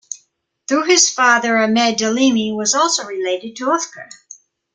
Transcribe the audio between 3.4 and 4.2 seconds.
to Oufkir.